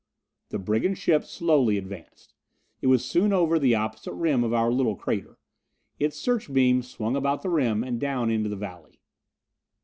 [0.49, 2.33] The brigand ship slowly advanced.
[2.81, 5.37] It was soon over the opposite rim of our little crater.
[5.99, 8.99] Its search beam swung about the rim and down into the valley.